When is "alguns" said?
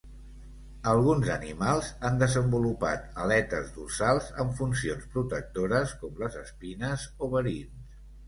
0.91-1.27